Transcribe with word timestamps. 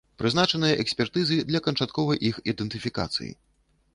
Прызначаныя 0.21 0.77
экспертызы 0.83 1.37
для 1.51 1.61
канчатковай 1.67 2.21
іх 2.29 2.35
ідэнтыфікацыі. 2.53 3.29